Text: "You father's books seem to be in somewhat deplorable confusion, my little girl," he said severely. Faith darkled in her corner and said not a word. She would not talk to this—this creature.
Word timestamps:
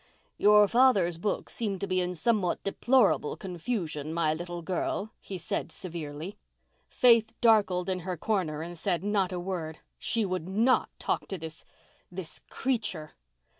"You 0.35 0.67
father's 0.67 1.19
books 1.19 1.53
seem 1.53 1.77
to 1.77 1.85
be 1.85 2.01
in 2.01 2.15
somewhat 2.15 2.63
deplorable 2.63 3.37
confusion, 3.37 4.15
my 4.15 4.33
little 4.33 4.63
girl," 4.63 5.11
he 5.19 5.37
said 5.37 5.71
severely. 5.71 6.39
Faith 6.89 7.33
darkled 7.39 7.87
in 7.87 7.99
her 7.99 8.17
corner 8.17 8.63
and 8.63 8.75
said 8.75 9.03
not 9.03 9.31
a 9.31 9.39
word. 9.39 9.77
She 9.99 10.25
would 10.25 10.49
not 10.49 10.89
talk 10.97 11.27
to 11.27 11.37
this—this 11.37 12.41
creature. 12.49 13.11